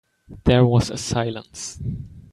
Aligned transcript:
There 0.45 0.65
was 0.65 0.89
a 0.89 0.97
silence. 0.97 1.79